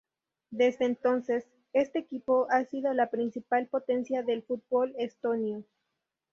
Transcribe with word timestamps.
Desde 0.49 0.85
entonces, 0.85 1.45
este 1.73 1.99
equipo 1.99 2.47
ha 2.49 2.65
sido 2.65 2.91
la 2.93 3.11
principal 3.11 3.67
potencia 3.67 4.23
del 4.23 4.41
fútbol 4.41 4.95
estonio. 4.97 5.63